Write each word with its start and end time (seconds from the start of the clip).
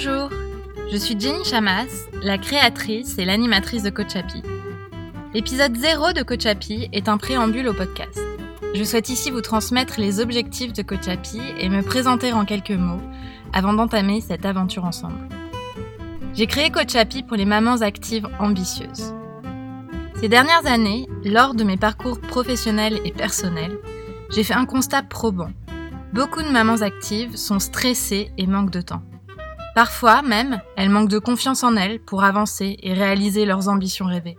Bonjour, 0.00 0.30
je 0.92 0.96
suis 0.96 1.18
Jenny 1.18 1.44
Chamas, 1.44 1.88
la 2.22 2.38
créatrice 2.38 3.18
et 3.18 3.24
l'animatrice 3.24 3.82
de 3.82 3.90
Coach 3.90 4.14
Happy. 4.14 4.44
L'épisode 5.34 5.76
0 5.76 6.12
de 6.12 6.22
Coach 6.22 6.46
Happy 6.46 6.88
est 6.92 7.08
un 7.08 7.18
préambule 7.18 7.66
au 7.66 7.72
podcast. 7.72 8.20
Je 8.76 8.84
souhaite 8.84 9.08
ici 9.08 9.32
vous 9.32 9.40
transmettre 9.40 9.98
les 9.98 10.20
objectifs 10.20 10.72
de 10.72 10.82
Coach 10.82 11.08
Happy 11.08 11.40
et 11.58 11.68
me 11.68 11.82
présenter 11.82 12.32
en 12.32 12.44
quelques 12.44 12.70
mots 12.70 13.00
avant 13.52 13.72
d'entamer 13.72 14.20
cette 14.20 14.46
aventure 14.46 14.84
ensemble. 14.84 15.28
J'ai 16.32 16.46
créé 16.46 16.70
Coach 16.70 16.94
Happy 16.94 17.24
pour 17.24 17.36
les 17.36 17.44
mamans 17.44 17.80
actives 17.80 18.28
ambitieuses. 18.38 19.12
Ces 20.20 20.28
dernières 20.28 20.66
années, 20.66 21.08
lors 21.24 21.54
de 21.54 21.64
mes 21.64 21.76
parcours 21.76 22.20
professionnels 22.20 23.00
et 23.04 23.10
personnels, 23.10 23.76
j'ai 24.30 24.44
fait 24.44 24.54
un 24.54 24.64
constat 24.64 25.02
probant. 25.02 25.50
Beaucoup 26.12 26.42
de 26.42 26.50
mamans 26.50 26.82
actives 26.82 27.34
sont 27.34 27.58
stressées 27.58 28.30
et 28.38 28.46
manquent 28.46 28.70
de 28.70 28.80
temps. 28.80 29.02
Parfois 29.78 30.22
même, 30.22 30.60
elles 30.74 30.88
manquent 30.90 31.08
de 31.08 31.20
confiance 31.20 31.62
en 31.62 31.76
elles 31.76 32.00
pour 32.00 32.24
avancer 32.24 32.76
et 32.82 32.94
réaliser 32.94 33.44
leurs 33.44 33.68
ambitions 33.68 34.06
rêvées. 34.06 34.36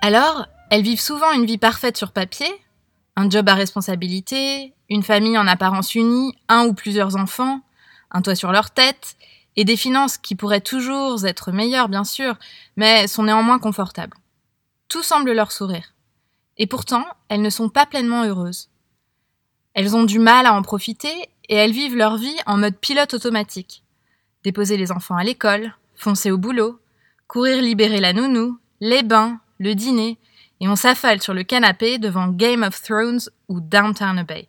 Alors, 0.00 0.46
elles 0.70 0.84
vivent 0.84 1.00
souvent 1.00 1.32
une 1.32 1.44
vie 1.44 1.58
parfaite 1.58 1.96
sur 1.96 2.12
papier, 2.12 2.46
un 3.16 3.28
job 3.28 3.48
à 3.48 3.54
responsabilité, 3.54 4.74
une 4.88 5.02
famille 5.02 5.36
en 5.36 5.48
apparence 5.48 5.96
unie, 5.96 6.38
un 6.48 6.66
ou 6.66 6.72
plusieurs 6.72 7.16
enfants, 7.16 7.62
un 8.12 8.22
toit 8.22 8.36
sur 8.36 8.52
leur 8.52 8.70
tête, 8.70 9.16
et 9.56 9.64
des 9.64 9.76
finances 9.76 10.18
qui 10.18 10.36
pourraient 10.36 10.60
toujours 10.60 11.26
être 11.26 11.50
meilleures, 11.50 11.88
bien 11.88 12.04
sûr, 12.04 12.36
mais 12.76 13.08
sont 13.08 13.24
néanmoins 13.24 13.58
confortables. 13.58 14.16
Tout 14.86 15.02
semble 15.02 15.32
leur 15.32 15.50
sourire. 15.50 15.94
Et 16.58 16.68
pourtant, 16.68 17.04
elles 17.28 17.42
ne 17.42 17.50
sont 17.50 17.70
pas 17.70 17.86
pleinement 17.86 18.22
heureuses. 18.22 18.68
Elles 19.74 19.96
ont 19.96 20.04
du 20.04 20.20
mal 20.20 20.46
à 20.46 20.54
en 20.54 20.62
profiter 20.62 21.28
et 21.48 21.56
elles 21.56 21.72
vivent 21.72 21.96
leur 21.96 22.18
vie 22.18 22.38
en 22.46 22.56
mode 22.56 22.76
pilote 22.76 23.14
automatique 23.14 23.82
déposer 24.48 24.78
les 24.78 24.92
enfants 24.92 25.16
à 25.16 25.24
l'école, 25.24 25.74
foncer 25.94 26.30
au 26.30 26.38
boulot, 26.38 26.80
courir 27.26 27.60
libérer 27.60 28.00
la 28.00 28.14
nounou, 28.14 28.58
les 28.80 29.02
bains, 29.02 29.40
le 29.58 29.74
dîner, 29.74 30.16
et 30.60 30.68
on 30.68 30.74
s'affale 30.74 31.20
sur 31.20 31.34
le 31.34 31.42
canapé 31.42 31.98
devant 31.98 32.28
Game 32.28 32.62
of 32.62 32.80
Thrones 32.82 33.20
ou 33.48 33.60
Downtown 33.60 34.18
Abbey. 34.18 34.48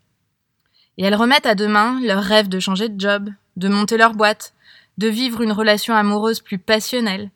Et 0.97 1.03
elles 1.03 1.15
remettent 1.15 1.45
à 1.45 1.55
demain 1.55 1.99
leur 2.01 2.23
rêve 2.23 2.47
de 2.47 2.61
changer 2.61 2.87
de 2.87 2.97
job, 2.97 3.29
de 3.57 3.67
monter 3.67 3.97
leur 3.97 4.13
boîte, 4.13 4.53
de 4.97 5.09
vivre 5.09 5.41
une 5.41 5.51
relation 5.51 5.93
amoureuse 5.93 6.39
plus 6.39 6.59
passionnelle, 6.59 7.29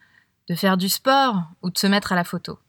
de 0.47 0.55
faire 0.55 0.77
du 0.77 0.87
sport 0.87 1.41
ou 1.63 1.69
de 1.69 1.77
se 1.77 1.87
mettre 1.87 2.13
à 2.13 2.15
la 2.15 2.23
photo. 2.23 2.59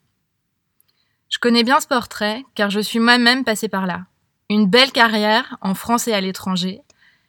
Je 1.28 1.38
connais 1.38 1.62
bien 1.62 1.78
ce 1.78 1.86
portrait 1.86 2.44
car 2.56 2.68
je 2.68 2.80
suis 2.80 2.98
moi-même 2.98 3.44
passée 3.44 3.68
par 3.68 3.86
là. 3.86 4.06
Une 4.50 4.66
belle 4.66 4.90
carrière 4.90 5.56
en 5.60 5.74
France 5.74 6.08
et 6.08 6.14
à 6.14 6.20
l'étranger, 6.20 6.82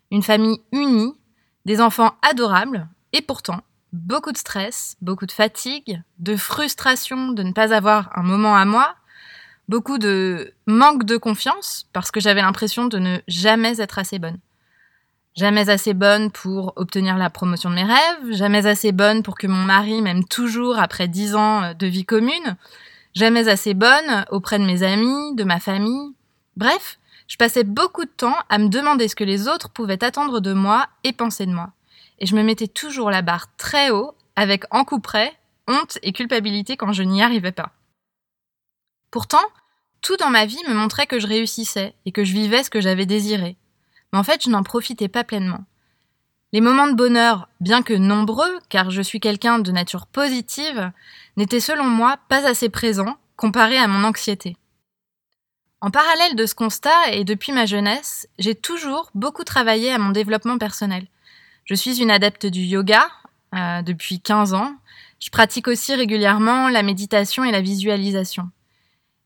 une 0.10 0.24
famille 0.24 0.62
unie 0.72 1.14
des 1.66 1.82
enfants 1.82 2.14
adorables, 2.22 2.88
et 3.14 3.22
pourtant, 3.22 3.62
beaucoup 3.94 4.32
de 4.32 4.38
stress, 4.38 4.98
beaucoup 5.02 5.26
de 5.26 5.32
fatigue, 5.32 6.02
de 6.20 6.36
frustration 6.36 7.30
de 7.30 7.44
ne 7.44 7.54
pas 7.54 7.74
avoir 7.74 8.10
un 8.16 8.24
moment 8.24 8.56
à 8.56 8.66
moi, 8.66 8.96
beaucoup 9.68 9.98
de 9.98 10.54
manque 10.68 11.06
de 11.06 11.18
confiance, 11.18 11.88
parce 11.94 12.12
que 12.12 12.20
j'avais 12.20 12.42
l'impression 12.42 12.86
de 12.86 13.00
ne 13.00 13.20
jamais 13.28 13.80
être 13.80 13.98
assez 13.98 14.20
bonne. 14.20 14.38
Jamais 15.36 15.70
assez 15.70 15.94
bonne 15.94 16.32
pour 16.32 16.74
obtenir 16.78 17.18
la 17.18 17.30
promotion 17.30 17.70
de 17.70 17.76
mes 17.76 17.84
rêves, 17.84 18.32
jamais 18.32 18.68
assez 18.68 18.92
bonne 18.92 19.22
pour 19.22 19.38
que 19.38 19.48
mon 19.48 19.64
mari 19.64 20.02
m'aime 20.02 20.24
toujours 20.24 20.80
après 20.80 21.10
dix 21.10 21.36
ans 21.36 21.74
de 21.74 21.88
vie 21.88 22.06
commune, 22.06 22.56
jamais 23.14 23.50
assez 23.50 23.74
bonne 23.74 24.26
auprès 24.30 24.60
de 24.60 24.66
mes 24.66 24.84
amis, 24.84 25.36
de 25.36 25.44
ma 25.44 25.60
famille. 25.60 26.14
Bref, 26.56 27.00
je 27.28 27.38
passais 27.38 27.64
beaucoup 27.64 28.06
de 28.06 28.10
temps 28.10 28.36
à 28.50 28.58
me 28.58 28.70
demander 28.70 29.08
ce 29.08 29.16
que 29.16 29.24
les 29.24 29.48
autres 29.48 29.70
pouvaient 29.70 30.04
attendre 30.04 30.40
de 30.40 30.54
moi 30.54 30.88
et 31.04 31.14
penser 31.14 31.46
de 31.46 31.54
moi. 31.54 31.72
Et 32.20 32.26
je 32.26 32.36
me 32.36 32.44
mettais 32.44 32.68
toujours 32.68 33.10
la 33.10 33.22
barre 33.22 33.56
très 33.58 33.90
haut, 33.90 34.16
avec 34.36 34.64
en 34.72 34.84
coup 34.84 35.00
près, 35.00 35.34
honte 35.68 35.98
et 36.04 36.14
culpabilité 36.14 36.78
quand 36.78 36.94
je 36.94 37.04
n'y 37.04 37.24
arrivais 37.24 37.52
pas. 37.52 37.72
Pourtant, 39.12 39.44
tout 40.02 40.18
dans 40.18 40.30
ma 40.30 40.46
vie 40.46 40.62
me 40.68 40.74
montrait 40.74 41.08
que 41.08 41.20
je 41.20 41.28
réussissais 41.28 41.96
et 42.06 42.12
que 42.12 42.24
je 42.24 42.34
vivais 42.34 42.64
ce 42.64 42.70
que 42.70 42.82
j'avais 42.82 43.06
désiré. 43.06 43.58
Mais 44.14 44.20
en 44.20 44.24
fait, 44.24 44.44
je 44.44 44.50
n'en 44.50 44.62
profitais 44.62 45.08
pas 45.08 45.24
pleinement. 45.24 45.66
Les 46.54 46.62
moments 46.62 46.88
de 46.88 46.94
bonheur, 46.94 47.50
bien 47.60 47.82
que 47.82 47.94
nombreux, 47.94 48.60
car 48.70 48.92
je 48.92 49.02
suis 49.02 49.20
quelqu'un 49.20 49.60
de 49.60 49.72
nature 49.72 50.06
positive, 50.06 50.92
n'étaient 51.38 51.60
selon 51.60 51.86
moi 51.86 52.18
pas 52.30 52.48
assez 52.48 52.70
présents 52.70 53.18
comparés 53.36 53.78
à 53.78 53.88
mon 53.88 54.04
anxiété. 54.04 54.56
En 55.86 55.92
parallèle 55.92 56.36
de 56.36 56.48
ce 56.48 56.56
constat 56.56 57.12
et 57.12 57.24
depuis 57.24 57.52
ma 57.52 57.68
jeunesse, 57.68 58.28
j'ai 58.40 58.56
toujours 58.56 59.12
beaucoup 59.14 59.44
travaillé 59.44 59.92
à 59.92 60.00
mon 60.00 60.10
développement 60.10 60.58
personnel. 60.58 61.06
Je 61.64 61.76
suis 61.76 62.02
une 62.02 62.10
adepte 62.10 62.48
du 62.48 62.62
yoga 62.62 63.08
euh, 63.54 63.84
depuis 63.84 64.20
15 64.20 64.56
ans. 64.56 64.74
Je 65.20 65.30
pratique 65.30 65.68
aussi 65.68 65.94
régulièrement 65.94 66.70
la 66.70 66.82
méditation 66.82 67.44
et 67.44 67.52
la 67.52 67.62
visualisation. 67.62 68.50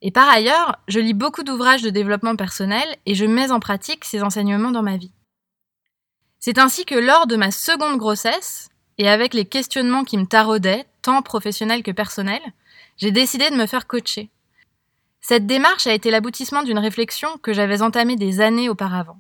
Et 0.02 0.12
par 0.12 0.28
ailleurs, 0.28 0.78
je 0.90 1.00
lis 1.00 1.14
beaucoup 1.14 1.44
d'ouvrages 1.44 1.82
de 1.82 1.90
développement 1.92 2.36
personnel 2.36 2.94
et 3.06 3.16
je 3.16 3.24
mets 3.24 3.52
en 3.52 3.62
pratique 3.62 4.04
ces 4.04 4.22
enseignements 4.22 4.72
dans 4.72 4.84
ma 4.84 4.98
vie. 4.98 5.14
C'est 6.42 6.58
ainsi 6.58 6.84
que 6.84 6.96
lors 6.96 7.26
de 7.26 7.38
ma 7.38 7.52
seconde 7.52 7.98
grossesse, 7.98 8.68
et 8.98 9.08
avec 9.08 9.34
les 9.34 9.46
questionnements 9.46 10.04
qui 10.04 10.18
me 10.18 10.26
taraudaient, 10.26 10.86
tant 11.04 11.22
professionnels 11.22 11.84
que 11.84 11.92
personnels, 11.92 12.52
j'ai 12.98 13.12
décidé 13.12 13.50
de 13.50 13.56
me 13.56 13.66
faire 13.66 13.88
coacher. 13.88 14.30
Cette 15.22 15.46
démarche 15.46 15.88
a 15.88 15.94
été 15.94 16.12
l'aboutissement 16.12 16.64
d'une 16.64 16.80
réflexion 16.80 17.38
que 17.42 17.54
j'avais 17.54 17.82
entamée 17.82 18.16
des 18.16 18.42
années 18.42 18.70
auparavant. 18.70 19.20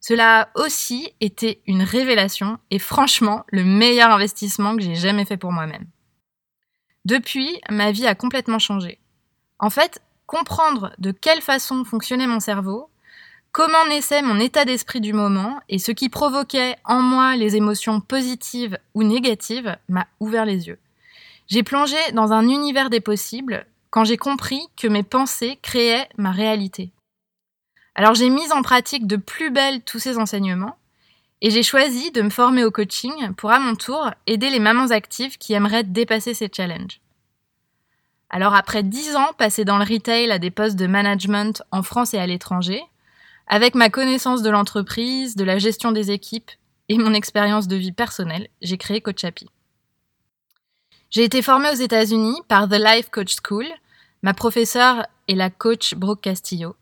Cela 0.00 0.40
a 0.40 0.48
aussi 0.60 1.12
été 1.20 1.62
une 1.66 1.82
révélation 1.82 2.58
et 2.70 2.80
franchement 2.80 3.44
le 3.52 3.62
meilleur 3.62 4.10
investissement 4.10 4.76
que 4.76 4.82
j'ai 4.82 4.96
jamais 4.96 5.24
fait 5.24 5.36
pour 5.36 5.52
moi-même. 5.52 5.86
Depuis, 7.04 7.60
ma 7.70 7.92
vie 7.92 8.06
a 8.06 8.16
complètement 8.16 8.58
changé. 8.58 8.98
En 9.60 9.70
fait, 9.70 10.02
comprendre 10.26 10.92
de 10.98 11.12
quelle 11.12 11.40
façon 11.40 11.84
fonctionnait 11.84 12.26
mon 12.26 12.40
cerveau, 12.40 12.90
comment 13.52 13.86
naissait 13.88 14.22
mon 14.22 14.40
état 14.40 14.64
d'esprit 14.64 15.00
du 15.00 15.12
moment 15.12 15.60
et 15.68 15.78
ce 15.78 15.92
qui 15.92 16.08
provoquait 16.08 16.76
en 16.84 17.00
moi 17.00 17.36
les 17.36 17.54
émotions 17.54 18.00
positives 18.00 18.78
ou 18.94 19.04
négatives 19.04 19.76
m'a 19.88 20.08
ouvert 20.18 20.46
les 20.46 20.66
yeux. 20.66 20.78
J'ai 21.46 21.62
plongé 21.62 21.96
dans 22.12 22.32
un 22.32 22.48
univers 22.48 22.90
des 22.90 23.00
possibles 23.00 23.66
quand 23.92 24.04
j'ai 24.04 24.16
compris 24.16 24.66
que 24.76 24.88
mes 24.88 25.02
pensées 25.02 25.58
créaient 25.60 26.08
ma 26.16 26.32
réalité. 26.32 26.92
Alors 27.94 28.14
j'ai 28.14 28.30
mis 28.30 28.50
en 28.50 28.62
pratique 28.62 29.06
de 29.06 29.16
plus 29.16 29.50
belle 29.50 29.82
tous 29.82 29.98
ces 29.98 30.16
enseignements 30.16 30.78
et 31.42 31.50
j'ai 31.50 31.62
choisi 31.62 32.10
de 32.10 32.22
me 32.22 32.30
former 32.30 32.64
au 32.64 32.70
coaching 32.70 33.34
pour 33.34 33.50
à 33.50 33.60
mon 33.60 33.74
tour 33.74 34.10
aider 34.26 34.48
les 34.48 34.60
mamans 34.60 34.92
actives 34.92 35.36
qui 35.36 35.52
aimeraient 35.52 35.84
dépasser 35.84 36.32
ces 36.32 36.48
challenges. 36.50 37.02
Alors 38.30 38.54
après 38.54 38.82
dix 38.82 39.14
ans 39.14 39.34
passés 39.36 39.66
dans 39.66 39.76
le 39.76 39.84
retail 39.84 40.30
à 40.30 40.38
des 40.38 40.50
postes 40.50 40.76
de 40.76 40.86
management 40.86 41.62
en 41.70 41.82
France 41.82 42.14
et 42.14 42.18
à 42.18 42.26
l'étranger, 42.26 42.82
avec 43.46 43.74
ma 43.74 43.90
connaissance 43.90 44.40
de 44.40 44.48
l'entreprise, 44.48 45.36
de 45.36 45.44
la 45.44 45.58
gestion 45.58 45.92
des 45.92 46.12
équipes 46.12 46.50
et 46.88 46.96
mon 46.96 47.12
expérience 47.12 47.68
de 47.68 47.76
vie 47.76 47.92
personnelle, 47.92 48.48
j'ai 48.62 48.78
créé 48.78 49.02
Coach 49.02 49.22
Happy. 49.22 49.50
J'ai 51.12 51.24
été 51.24 51.42
formée 51.42 51.68
aux 51.68 51.74
États-Unis 51.74 52.40
par 52.48 52.70
The 52.70 52.78
Life 52.78 53.10
Coach 53.10 53.36
School. 53.46 53.66
Ma 54.22 54.34
professeure 54.34 55.06
est 55.26 55.34
la 55.34 55.50
coach 55.50 55.94
Brooke 55.96 56.20
Castillo. 56.20 56.76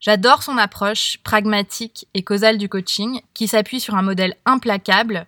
J'adore 0.00 0.44
son 0.44 0.58
approche 0.58 1.18
pragmatique 1.24 2.06
et 2.14 2.22
causale 2.22 2.56
du 2.56 2.68
coaching 2.68 3.20
qui 3.32 3.48
s'appuie 3.48 3.80
sur 3.80 3.96
un 3.96 4.02
modèle 4.02 4.36
implacable 4.44 5.26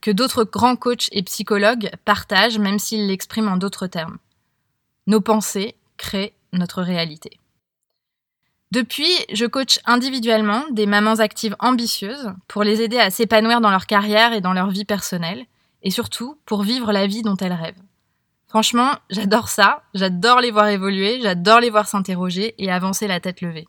que 0.00 0.12
d'autres 0.12 0.44
grands 0.44 0.76
coachs 0.76 1.08
et 1.10 1.24
psychologues 1.24 1.90
partagent 2.04 2.60
même 2.60 2.78
s'ils 2.78 3.08
l'expriment 3.08 3.48
en 3.48 3.56
d'autres 3.56 3.88
termes. 3.88 4.18
Nos 5.08 5.20
pensées 5.20 5.74
créent 5.96 6.34
notre 6.52 6.82
réalité. 6.82 7.40
Depuis, 8.70 9.10
je 9.32 9.46
coach 9.46 9.80
individuellement 9.86 10.62
des 10.70 10.86
mamans 10.86 11.14
actives 11.14 11.56
ambitieuses 11.58 12.32
pour 12.46 12.62
les 12.62 12.80
aider 12.82 12.98
à 12.98 13.10
s'épanouir 13.10 13.60
dans 13.60 13.70
leur 13.70 13.86
carrière 13.86 14.34
et 14.34 14.40
dans 14.40 14.52
leur 14.52 14.70
vie 14.70 14.84
personnelle, 14.84 15.46
et 15.82 15.90
surtout 15.90 16.38
pour 16.44 16.62
vivre 16.62 16.92
la 16.92 17.06
vie 17.06 17.22
dont 17.22 17.36
elles 17.36 17.52
rêvent. 17.52 17.82
Franchement, 18.48 18.92
j'adore 19.10 19.48
ça, 19.48 19.82
j'adore 19.92 20.40
les 20.40 20.50
voir 20.50 20.68
évoluer, 20.68 21.20
j'adore 21.20 21.60
les 21.60 21.68
voir 21.68 21.86
s'interroger 21.86 22.54
et 22.58 22.70
avancer 22.70 23.06
la 23.06 23.20
tête 23.20 23.42
levée. 23.42 23.68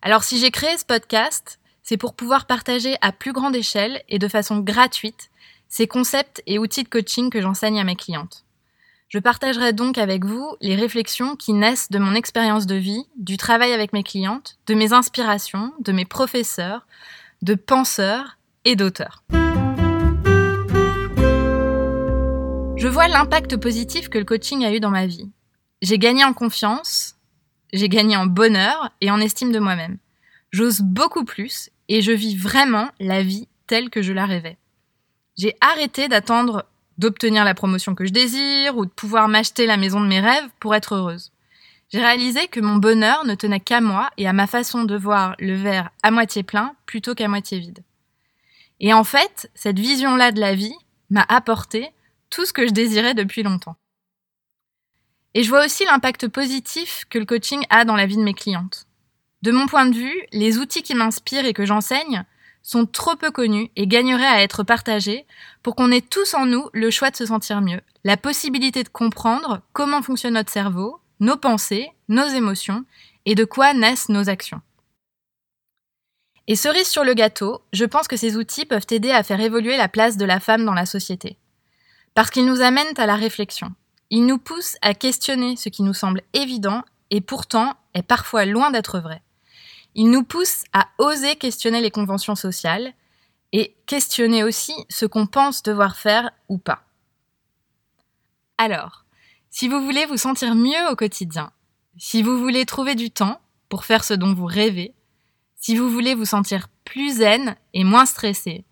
Alors 0.00 0.24
si 0.24 0.38
j'ai 0.38 0.50
créé 0.50 0.78
ce 0.78 0.86
podcast, 0.86 1.60
c'est 1.82 1.98
pour 1.98 2.14
pouvoir 2.14 2.46
partager 2.46 2.96
à 3.02 3.12
plus 3.12 3.32
grande 3.32 3.54
échelle 3.54 4.02
et 4.08 4.18
de 4.18 4.28
façon 4.28 4.60
gratuite 4.60 5.30
ces 5.68 5.86
concepts 5.86 6.42
et 6.46 6.58
outils 6.58 6.82
de 6.82 6.88
coaching 6.88 7.28
que 7.30 7.42
j'enseigne 7.42 7.78
à 7.78 7.84
mes 7.84 7.96
clientes. 7.96 8.44
Je 9.08 9.18
partagerai 9.18 9.72
donc 9.72 9.98
avec 9.98 10.24
vous 10.24 10.56
les 10.60 10.74
réflexions 10.74 11.36
qui 11.36 11.52
naissent 11.52 11.90
de 11.90 11.98
mon 11.98 12.14
expérience 12.14 12.66
de 12.66 12.74
vie, 12.74 13.06
du 13.16 13.36
travail 13.36 13.72
avec 13.72 13.92
mes 13.92 14.02
clientes, 14.02 14.58
de 14.66 14.74
mes 14.74 14.92
inspirations, 14.92 15.72
de 15.80 15.92
mes 15.92 16.04
professeurs, 16.04 16.86
de 17.42 17.54
penseurs 17.54 18.38
et 18.64 18.76
d'auteurs. 18.76 19.24
L'impact 23.06 23.56
positif 23.56 24.08
que 24.08 24.18
le 24.18 24.24
coaching 24.24 24.64
a 24.64 24.72
eu 24.72 24.80
dans 24.80 24.90
ma 24.90 25.06
vie. 25.06 25.30
J'ai 25.82 25.98
gagné 25.98 26.24
en 26.24 26.32
confiance, 26.32 27.14
j'ai 27.72 27.88
gagné 27.88 28.16
en 28.16 28.26
bonheur 28.26 28.90
et 29.00 29.10
en 29.10 29.20
estime 29.20 29.52
de 29.52 29.60
moi-même. 29.60 29.98
J'ose 30.50 30.80
beaucoup 30.80 31.24
plus 31.24 31.70
et 31.88 32.02
je 32.02 32.10
vis 32.10 32.36
vraiment 32.36 32.88
la 32.98 33.22
vie 33.22 33.46
telle 33.66 33.90
que 33.90 34.02
je 34.02 34.12
la 34.12 34.26
rêvais. 34.26 34.56
J'ai 35.36 35.54
arrêté 35.60 36.08
d'attendre 36.08 36.64
d'obtenir 36.96 37.44
la 37.44 37.54
promotion 37.54 37.94
que 37.94 38.04
je 38.04 38.12
désire 38.12 38.76
ou 38.76 38.84
de 38.84 38.90
pouvoir 38.90 39.28
m'acheter 39.28 39.66
la 39.66 39.76
maison 39.76 40.00
de 40.00 40.08
mes 40.08 40.20
rêves 40.20 40.48
pour 40.58 40.74
être 40.74 40.96
heureuse. 40.96 41.30
J'ai 41.90 42.00
réalisé 42.00 42.48
que 42.48 42.60
mon 42.60 42.76
bonheur 42.76 43.24
ne 43.24 43.34
tenait 43.34 43.60
qu'à 43.60 43.80
moi 43.80 44.10
et 44.16 44.26
à 44.26 44.32
ma 44.32 44.48
façon 44.48 44.82
de 44.82 44.96
voir 44.96 45.36
le 45.38 45.54
verre 45.54 45.90
à 46.02 46.10
moitié 46.10 46.42
plein 46.42 46.74
plutôt 46.86 47.14
qu'à 47.14 47.28
moitié 47.28 47.60
vide. 47.60 47.84
Et 48.80 48.92
en 48.92 49.04
fait, 49.04 49.50
cette 49.54 49.78
vision-là 49.78 50.32
de 50.32 50.40
la 50.40 50.54
vie 50.54 50.74
m'a 51.10 51.24
apporté 51.28 51.90
tout 52.30 52.46
ce 52.46 52.52
que 52.52 52.66
je 52.66 52.72
désirais 52.72 53.14
depuis 53.14 53.42
longtemps. 53.42 53.76
Et 55.34 55.42
je 55.42 55.48
vois 55.50 55.64
aussi 55.64 55.84
l'impact 55.84 56.28
positif 56.28 57.04
que 57.10 57.18
le 57.18 57.26
coaching 57.26 57.64
a 57.70 57.84
dans 57.84 57.96
la 57.96 58.06
vie 58.06 58.16
de 58.16 58.22
mes 58.22 58.34
clientes. 58.34 58.86
De 59.42 59.52
mon 59.52 59.66
point 59.66 59.86
de 59.86 59.94
vue, 59.94 60.26
les 60.32 60.58
outils 60.58 60.82
qui 60.82 60.94
m'inspirent 60.94 61.44
et 61.44 61.52
que 61.52 61.66
j'enseigne 61.66 62.24
sont 62.62 62.86
trop 62.86 63.14
peu 63.14 63.30
connus 63.30 63.70
et 63.76 63.86
gagneraient 63.86 64.26
à 64.26 64.42
être 64.42 64.62
partagés 64.62 65.26
pour 65.62 65.76
qu'on 65.76 65.92
ait 65.92 66.00
tous 66.00 66.34
en 66.34 66.44
nous 66.44 66.68
le 66.72 66.90
choix 66.90 67.10
de 67.10 67.16
se 67.16 67.26
sentir 67.26 67.60
mieux, 67.60 67.80
la 68.04 68.16
possibilité 68.16 68.82
de 68.82 68.88
comprendre 68.88 69.62
comment 69.72 70.02
fonctionne 70.02 70.34
notre 70.34 70.52
cerveau, 70.52 71.00
nos 71.20 71.36
pensées, 71.36 71.90
nos 72.08 72.26
émotions 72.26 72.84
et 73.26 73.34
de 73.34 73.44
quoi 73.44 73.74
naissent 73.74 74.08
nos 74.08 74.28
actions. 74.28 74.60
Et 76.46 76.56
cerise 76.56 76.88
sur 76.88 77.04
le 77.04 77.14
gâteau, 77.14 77.62
je 77.72 77.84
pense 77.84 78.08
que 78.08 78.16
ces 78.16 78.36
outils 78.36 78.64
peuvent 78.64 78.86
aider 78.90 79.10
à 79.10 79.22
faire 79.22 79.40
évoluer 79.40 79.76
la 79.76 79.88
place 79.88 80.16
de 80.16 80.24
la 80.24 80.40
femme 80.40 80.64
dans 80.64 80.74
la 80.74 80.86
société. 80.86 81.36
Parce 82.14 82.30
qu'ils 82.30 82.46
nous 82.46 82.60
amènent 82.60 82.98
à 82.98 83.06
la 83.06 83.16
réflexion. 83.16 83.72
Ils 84.10 84.26
nous 84.26 84.38
poussent 84.38 84.76
à 84.82 84.94
questionner 84.94 85.56
ce 85.56 85.68
qui 85.68 85.82
nous 85.82 85.94
semble 85.94 86.22
évident 86.32 86.82
et 87.10 87.20
pourtant 87.20 87.74
est 87.94 88.02
parfois 88.02 88.44
loin 88.44 88.70
d'être 88.70 89.00
vrai. 89.00 89.22
Ils 89.94 90.10
nous 90.10 90.22
poussent 90.22 90.64
à 90.72 90.88
oser 90.98 91.36
questionner 91.36 91.80
les 91.80 91.90
conventions 91.90 92.36
sociales 92.36 92.92
et 93.52 93.74
questionner 93.86 94.44
aussi 94.44 94.74
ce 94.88 95.06
qu'on 95.06 95.26
pense 95.26 95.62
devoir 95.62 95.96
faire 95.96 96.30
ou 96.48 96.58
pas. 96.58 96.84
Alors, 98.58 99.04
si 99.50 99.68
vous 99.68 99.82
voulez 99.82 100.06
vous 100.06 100.16
sentir 100.16 100.54
mieux 100.54 100.90
au 100.90 100.96
quotidien, 100.96 101.52
si 101.96 102.22
vous 102.22 102.38
voulez 102.38 102.66
trouver 102.66 102.94
du 102.94 103.10
temps 103.10 103.40
pour 103.68 103.84
faire 103.84 104.04
ce 104.04 104.14
dont 104.14 104.34
vous 104.34 104.46
rêvez, 104.46 104.94
si 105.56 105.76
vous 105.76 105.90
voulez 105.90 106.14
vous 106.14 106.24
sentir 106.24 106.68
plus 106.84 107.18
zen 107.18 107.56
et 107.74 107.84
moins 107.84 108.06
stressé, 108.06 108.64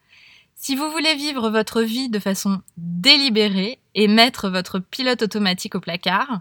si 0.57 0.75
vous 0.75 0.91
voulez 0.91 1.15
vivre 1.15 1.51
votre 1.51 1.83
vie 1.83 2.09
de 2.09 2.19
façon 2.19 2.61
délibérée 2.77 3.79
et 3.95 4.09
mettre 4.09 4.49
votre 4.49 4.79
pilote 4.79 5.23
automatique 5.23 5.75
au 5.75 5.81
placard, 5.81 6.41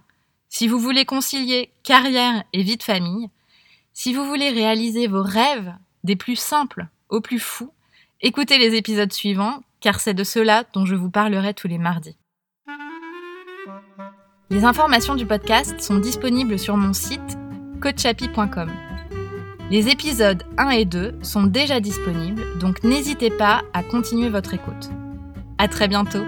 si 0.50 0.68
vous 0.68 0.80
voulez 0.80 1.06
concilier 1.06 1.70
carrière 1.84 2.44
et 2.54 2.64
vie 2.64 2.78
de 2.78 2.84
famille, 2.84 3.30
si 3.94 4.14
vous 4.14 4.26
voulez 4.26 4.50
réaliser 4.50 5.08
vos 5.08 5.22
rêves 5.22 5.74
des 6.04 6.16
plus 6.16 6.38
simples 6.38 6.88
aux 7.10 7.22
plus 7.22 7.40
fous, 7.40 7.72
écoutez 8.22 8.58
les 8.58 8.76
épisodes 8.76 9.14
suivants 9.14 9.62
car 9.82 10.00
c'est 10.00 10.14
de 10.14 10.24
cela 10.24 10.64
dont 10.74 10.86
je 10.86 10.96
vous 10.96 11.12
parlerai 11.12 11.54
tous 11.54 11.68
les 11.68 11.78
mardis. 11.78 12.18
Les 14.50 14.64
informations 14.64 15.16
du 15.16 15.26
podcast 15.26 15.80
sont 15.82 15.98
disponibles 15.98 16.58
sur 16.58 16.78
mon 16.78 16.94
site 16.94 17.38
coachapi.com. 17.82 18.85
Les 19.72 19.90
épisodes 19.90 20.44
1 20.60 20.70
et 20.70 20.86
2 20.86 21.18
sont 21.24 21.44
déjà 21.44 21.80
disponibles, 21.80 22.44
donc 22.60 22.84
n'hésitez 22.84 23.32
pas 23.32 23.64
à 23.74 23.82
continuer 23.82 24.30
votre 24.30 24.54
écoute. 24.54 24.92
À 25.58 25.68
très 25.68 25.88
bientôt! 25.88 26.24